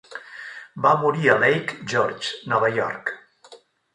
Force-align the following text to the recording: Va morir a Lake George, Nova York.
Va 0.85 0.93
morir 1.01 1.29
a 1.33 1.35
Lake 1.43 1.77
George, 1.93 2.31
Nova 2.55 2.71
York. 2.79 3.15